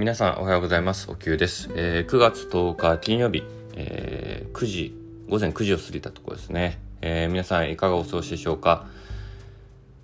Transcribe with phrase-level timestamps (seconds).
[0.00, 1.10] 皆さんおはようございます。
[1.10, 1.68] おきゅうです。
[1.74, 3.42] えー、9月10日金曜日、
[3.74, 4.96] えー、9時、
[5.28, 6.78] 午前9時を過ぎたところですね。
[7.02, 8.86] えー、皆さんいかがお過ごしでしょうか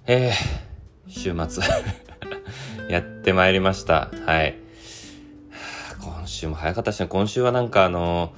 [0.06, 1.64] えー、週末
[2.92, 4.10] やってまいりました。
[4.26, 4.58] はい。
[6.02, 7.06] 今週も早かったですね。
[7.08, 8.34] 今週はなんかあの、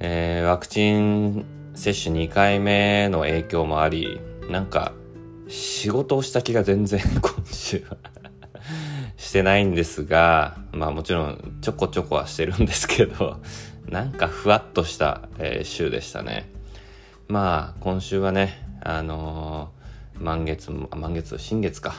[0.00, 4.94] えー、ワクチン接種2回目の影響もあり、なんか
[5.48, 7.98] 仕事をした気が全然 今週は
[9.24, 13.40] してないんですが、まあもちろんちょこちょこはしてるんですけど、
[13.88, 16.50] なんかふわっとした、えー、週でしたね。
[17.26, 21.94] まあ今週はね、あのー、満月、満月、新月か、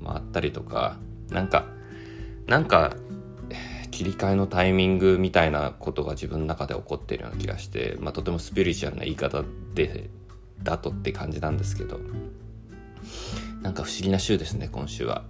[0.00, 0.96] もあったりとか、
[1.28, 1.66] なんか、
[2.46, 2.96] なんか、
[3.90, 10.08] 切り替えのタイミングみたいなことが自分の中で起こっているような気がして、まあ、とてもスピリチュアルな言い方で
[10.62, 12.00] だとって感じなんですけど
[13.60, 15.24] なんか不思議な週ですね今週は。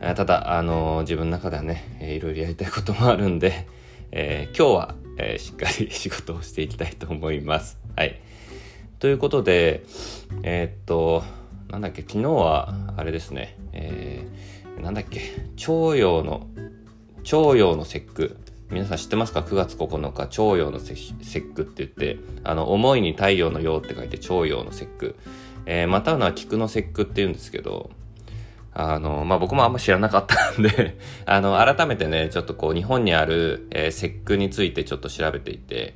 [0.00, 3.66] ただ、あの、自分の中ではね、えー、いろいろやりたいこともあるんで、
[4.12, 7.78] えー、今日は、えー、しっかり仕事をしていきたいと思います。
[7.96, 8.20] はい。
[9.00, 9.82] ということで、
[10.44, 11.24] えー、っと、
[11.68, 15.20] なんだっけ、昨日は、あれですね、えー、なんだっけ、
[15.56, 16.46] 徴用の、
[17.24, 18.36] 徴用の節句。
[18.70, 21.14] 皆さん知ってますか ?9 月9日、徴用の節
[21.54, 25.16] 句って言って、あの、思いに太陽の陽って書いて、徴用の節句。
[25.66, 27.90] えー、またのは菊の節句って言うんですけど、
[28.80, 35.94] あの、まあ、僕もあんま知らなかったんで あの、改めてね、ちょっとこう、日本にある、えー、節句についてちょっと調べていて、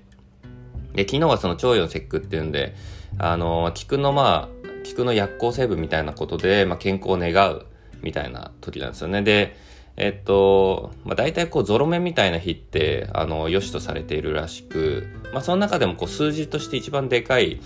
[0.92, 2.74] で、昨日はその徴用節句っていうんで、
[3.18, 7.66] あの、菊のまあ、菊の薬効成分みたいなことで、まあ、健康を願う
[8.02, 9.22] みたいな時なんですよね。
[9.22, 9.56] で、
[10.02, 17.60] えっと、まあ、大体こうゾロ目みたいな日って、あの、良しとされているらしく、まあ、その中でもこう数字として一番でかい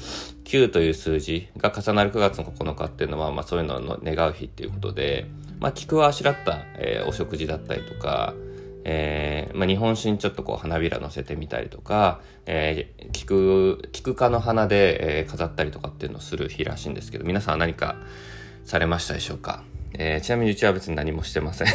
[0.44, 5.24] 9という数字が重なる9月の9日っていうのは、まあ、そういうのを願う日っていうことで、
[5.60, 8.34] まあ、菊をあしらった、えー、お食事だったりとか、
[8.84, 17.96] えーまあ、日本酒にちょっとこう花びら乗せてみたりとか、えー、菊、菊科の花で、えー、飾ったりとかっていうのをする日らしいんですけど、皆さんは何か
[18.66, 19.62] されましたでしょうか？
[19.98, 21.68] えー、ちなみにうちは別に何もしてません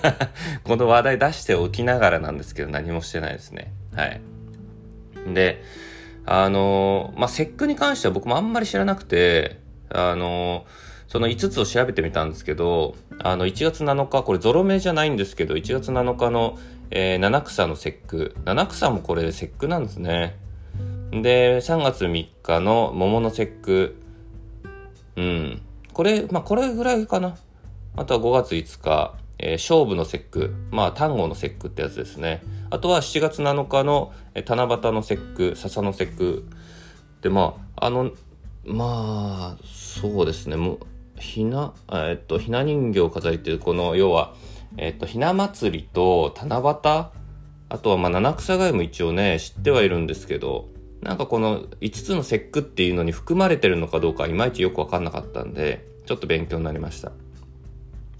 [0.64, 3.72] この話題出しておきながらなんですけど何もしてないですね。
[3.94, 4.20] はい。
[5.32, 5.62] で、
[6.26, 9.58] あのー、まあ、節句に関しては僕もあんまり知らなくて、
[9.90, 16.58] あのー、その5つを調べてみたんですけど、あの、1月7日、これゾロ目じゃないんですけど、1月7日の、
[16.90, 18.36] えー、七草の節句。
[18.44, 20.36] 七草もこれ節句なんですね。
[21.12, 23.96] で、3月3日の桃の節句。
[25.16, 25.62] うん。
[25.92, 27.36] これ、まあ、これぐらいかな。
[27.96, 30.54] あとは5月5日、えー、勝負の節句。
[30.70, 32.42] まあ、単語の節句ってやつですね。
[32.70, 36.44] あとは7月7日の、えー、七夕の節句、笹の節句。
[37.22, 38.12] で、まあ、あの、
[38.64, 40.56] まあ、そうですね。
[40.56, 40.78] もう、
[41.20, 44.34] ひな、えっと、ひな人形を飾りっていう、この、要は、
[44.76, 46.62] えっと、ひな祭りと七夕、
[47.68, 50.68] あとは、まあ、七草がゆも一応ね、知ってはいるんですけど、
[51.02, 57.12] なんかこの5つの節句っていうのに含まれてるのかどうかいまいちよくわかんなかったんで、ちょっと勉強になりました。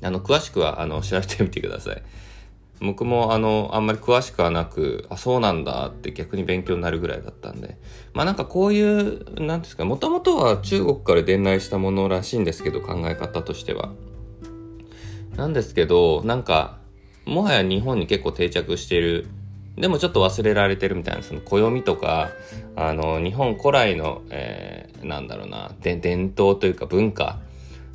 [0.03, 2.03] あの、詳しくは、あの、調べてみてください。
[2.81, 7.79] 僕も、あの、あんまり詳しくはなく、あ、そうなんだって逆に勉強になるぐらいだったんで。
[8.13, 13.93] まあなんかこういう、なんですか、もともとは中国から伝来したものらしいんですけど、考え方としては。
[15.37, 16.79] なんですけど、なんか、
[17.25, 19.27] もはや日本に結構定着している
[19.77, 22.31] でもちょっと忘れられてるみたいな、その暦とか、
[22.77, 27.41] あの、日本古来の、えー、なんだろうな、伝統というか文化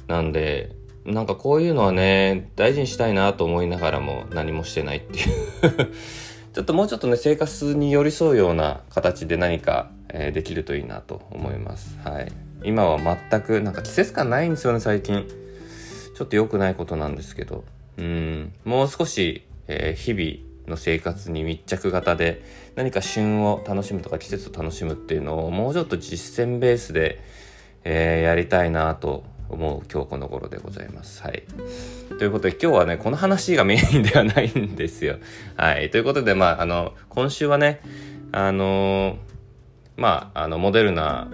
[0.07, 0.75] なんで、
[1.09, 5.93] なんかこういうのはね、大事にしたいなと思いながらも何もしてないっていう
[6.53, 11.97] ちょっともうちょっとね、生活に寄り添うような形で何か、えー、できるといいなと思います。
[12.03, 12.31] はい。
[12.63, 12.99] 今は
[13.29, 15.27] 全く、なんか季節感ないんですよね、最近。
[16.15, 17.63] ちょっと良くないことなんですけど。
[17.97, 22.43] うん、もう少し、えー、日々、の生活に密着型で
[22.75, 27.19] 何か旬を楽しむとか季節を楽しむっていうのをもうちょっと実践ベースで、
[27.83, 31.21] えー、やりたいなと思う今日この頃でございます。
[31.23, 31.43] はい。
[32.17, 35.17] ということで今日はね、この話がメインではないんですよ。
[35.55, 35.89] はい。
[35.89, 37.81] ということで、まあ、あの、今週はね、
[38.31, 39.17] あの
[39.97, 41.29] まあ、あの、モデルナ、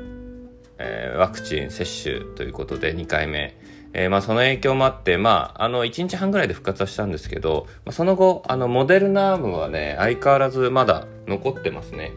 [0.78, 3.58] えー、ワクチン接種ということで2回目、
[3.94, 12.12] えー、まあその影響もあって、まあ、あの、1日半ぐらいで復活はしたんですけど、まあ、その後、あの、モデルナームはね、相変わらずまだ残ってますね。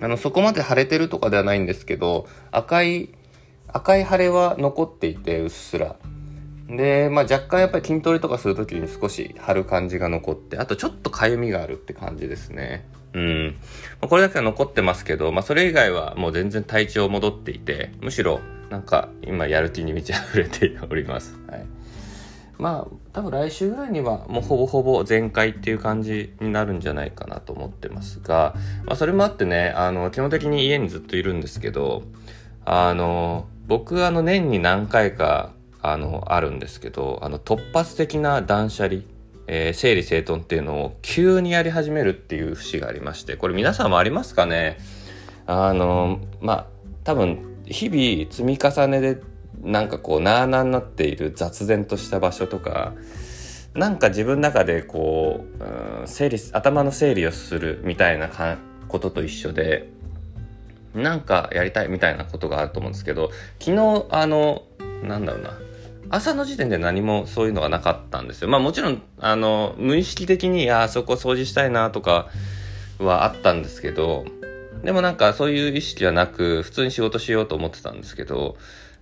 [0.00, 3.10] あの、そこまで腫れてるとかではないんですけど、赤い、
[3.74, 5.96] 赤い腫れは残っていて、うっすら。
[6.68, 12.86] で、まあ若干やっぱり筋トレとかするときに少し張る感じが残って、あとちょっと痒みがあるって感じですね。
[13.14, 13.56] うん
[14.00, 14.06] ま。
[14.06, 18.40] これだけは残ってますけど、まあそれ以外はもう全然体調戻っていて、むしろ
[18.70, 21.36] なんか今やる気に満ち溢れております。
[21.48, 21.66] はい。
[22.58, 28.54] まあ多分来週ぐらいにはもうほぼほぼ全開っていう感じになるんじゃないかなと思ってますが、
[28.84, 32.04] まあ、それもあってねあの基本的に家にずっといるんですけど
[32.64, 35.52] あの僕あの年に何回か
[35.82, 39.02] あのあるんですけどあの突発的な断捨離
[39.46, 44.78] えー、整理整頓っていうのを急にやり始めるっていう節がありましてこれ皆さんもありますかね？
[45.46, 46.66] あのまあ
[47.04, 49.20] 多分日々積み重ねで
[49.60, 52.94] なんかこうなあなあになっている雑然とした場所とか
[53.74, 58.30] なんか自分の中でこう、うん、整理頭の整理をするみたいな
[58.88, 59.90] ことと一緒で
[60.94, 64.62] なんかやりたいみたいなことがあると思うんですけど昨日あの
[65.02, 65.58] なんだろうな
[66.10, 68.48] 朝の時点で何もそういうのがなかったんですよ。
[68.48, 72.28] まあもちろんあの無意識的にあそこ掃除したいなとか
[72.98, 74.24] はあったんですけど
[74.84, 78.56] でもなんかそういう意識はなく普通に仕事しようと思ってたんですけど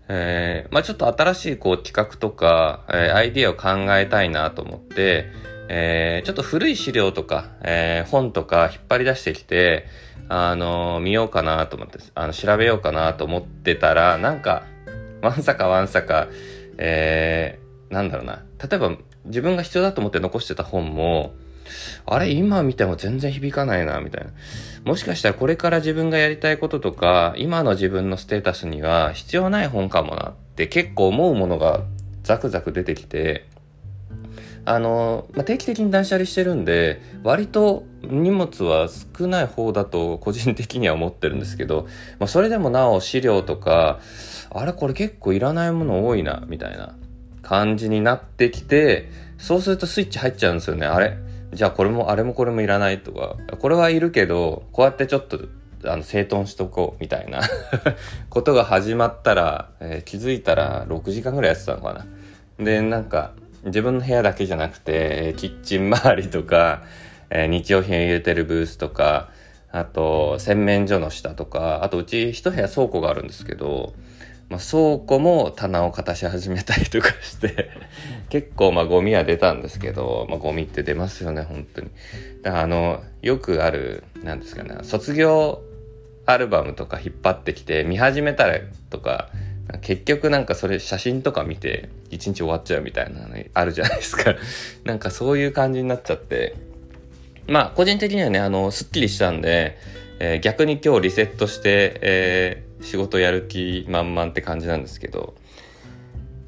[0.08, 5.26] えー、まあちょっと新しいこう企画とか、えー、アイディアを考えたいなと思って、
[5.74, 9.86] えー、ちょっと古い資料とか、えー、本とか引っ張り出してきて、
[10.28, 14.64] あのー、見ようかなと思って、あの、調べようかなと思ってたら、なんか、
[15.22, 16.28] わんさかわんさか、
[16.76, 18.42] えー、なんだろうな。
[18.62, 21.32] 例えば、自分が必要だと思って残してた本も、
[22.04, 24.30] あれ今見ても全然響かないな、みたいな。
[24.84, 31.80] もしかしたらこれから自分がやりたいこととか、今の自分のステータスには必要ない本かもなって結構思うものが
[32.24, 33.46] ザクザク出てきて、
[34.64, 41.86] あの、まあ、定期的に断捨離してるんで、割と荷物は少ない方だと個人的には思ってるんですけど、
[42.18, 44.00] まあ、それでもなお資料とか、
[44.50, 46.94] あれこれ結構いらないもの多いな、みたいな
[47.42, 50.86] 感じになってきて、そうするとスイッチ入っちゃうんですよね。
[50.86, 51.16] あれ？
[51.52, 53.00] じゃあこれもあれもこれもいらない？
[53.00, 55.40] とか、これはいるけど、こうやってちょっと
[55.84, 57.40] あの整頓しとこうみたいな
[58.30, 62.06] ことが始まったら、えー、気づいたら6時間ぐらいやってたのかな。
[62.64, 63.32] で、なんか
[63.64, 66.82] 自分の部屋だけじゃなくて、キッチン周りとか、
[67.30, 69.30] えー、日用品を入れてるブースとか、
[69.70, 73.94] あと洗面所の下とか、あとうち一部屋倉庫があるんですけど、
[74.52, 77.70] まあ、倉庫も棚を片し始めたりとかして
[78.28, 81.88] 結構まあゴミは出たんですけど、まあ、ゴミって出ますよね本当に。
[82.42, 85.62] だからあのよくあるなんですかね卒業
[86.26, 88.58] アルバムとか引っ張ってきて見始めたら
[88.90, 89.30] とか
[89.80, 94.34] 結局なんかそれ写真とか見て一日終わっちゃうみたいなのあるじゃないですか。
[94.84, 96.54] なんかそういう感じになっちゃって。
[97.46, 99.76] まあ個人的にはねあのすっきりしたんで、
[100.20, 105.34] えー、逆に今日リセットして、えー仕事やる気満々って感じなんですけど、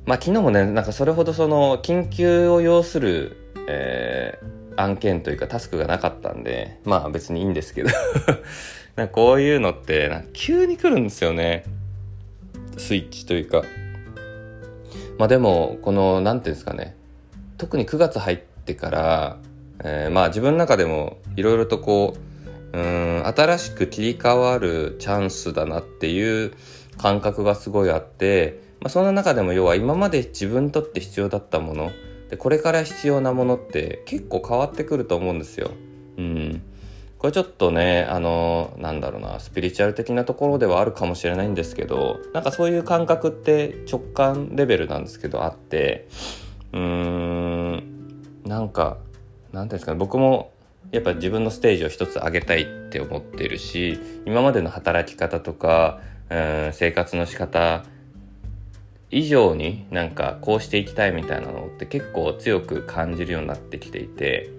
[0.05, 3.37] まあ昨日もね、なんかそれほどその緊急を要する、
[3.69, 7.91] えー、案件というかタスクがなかったんで、まあ別にいいんですけど。
[8.97, 11.65] なんかこういうのってなんか急に来るんですよね。
[12.79, 13.63] スイッチというか。
[15.19, 16.97] まあでも、この、なんていうんですかね。
[17.57, 19.39] 特に9月入ってから、
[19.83, 22.15] えー、まあ自分の中でもいろいろとこ
[22.73, 26.53] う、うん新しく切り替わるチャンスだなっていう
[26.99, 31.93] 感覚がすごいあって、まあ、そんな中でも要は今まで自分にとって必要だったもの
[32.31, 35.71] でこれから必要なものって結構変わってくると思うんですよ。
[36.17, 36.63] うん、
[37.25, 46.07] これちょっとねあのなんだろうなスピリチュアル的なところではあるかもしれないんですけどなんかそういう感覚って直感レベルなんですけどあって
[46.75, 47.83] うーん
[48.45, 48.99] なんか
[49.53, 50.53] なんていうんですかね僕も
[50.93, 57.87] やっぱ自分のステージを一つ上げたいって思ってるし今までの働き方とか、うん、生活の仕方
[59.11, 64.51] 以上になんかこうしていきたいみたいなのって結構強く感じるようになってきていて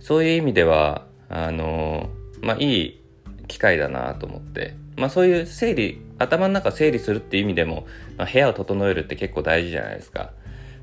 [0.00, 2.10] そういう意味ではあの
[2.42, 3.00] まあいい
[3.48, 4.76] 機会だなと思って。
[4.96, 10.30] まあそういう整理頭の中整理するって意味でも、まあ、部屋を整えるって結構大事じゃないですか。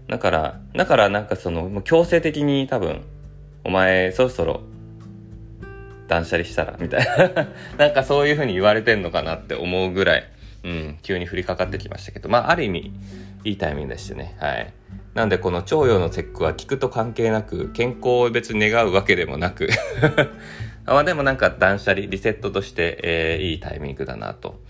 [0.08, 3.04] だからだからなんかそのもう強制的に多分
[3.64, 4.62] お前そろそろ
[6.08, 7.06] 断捨離したらみたい
[7.36, 7.48] な。
[7.78, 10.30] なんかそういう風に言われてんのかなって思うぐらい、
[10.66, 12.94] うん、急に降りかかってきましたけど、まあある意味
[13.44, 14.36] いいタイミングでしてね。
[14.40, 14.74] はい。
[15.14, 19.70] なんでこの腸陽の節句は聞くと関係なく、健康を別に願うわけでもなく
[20.86, 24.62] まあでもなんか断捨離、リセットとして、えー、いいタイミングだなと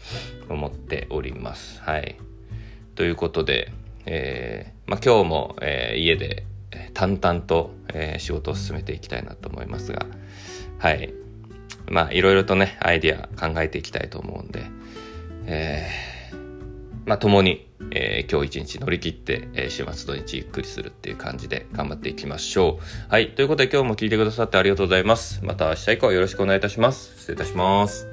[0.49, 1.81] 思っております。
[1.81, 2.15] はい。
[2.95, 3.71] ということで、
[4.05, 6.45] えー、まあ今日も、えー、家で
[6.93, 10.05] 淡々と、えー、仕事を進めていきたいなと思いますが、
[10.79, 11.13] はい。
[11.89, 14.65] まあ、いろいろとね、アイディア考えていきたいと思うんで、
[15.45, 16.37] えー、
[17.05, 23.11] まあ、共に、えー、今日一日乗り切って、えー、週末土日ゆっくりするっていう感じで頑張っていきましょう。
[23.11, 23.31] はい。
[23.31, 25.43] ということで今日も聞いてくださってありがとうございます。
[25.43, 27.17] また明日以降よろしくお願いいたします。
[27.17, 28.10] 失礼いたします。